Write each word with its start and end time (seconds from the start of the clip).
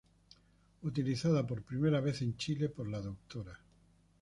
Utilizada 0.81 1.45
por 1.45 1.61
primera 1.61 2.01
vez 2.01 2.23
en 2.23 2.35
Chile 2.35 2.69
por 2.69 2.87
la 2.89 3.01
Dra. 3.01 3.59